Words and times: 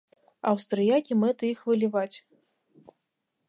Аўстрыякі 0.51 1.19
мэты 1.25 1.45
іх 1.55 1.59
выліваць. 1.73 2.17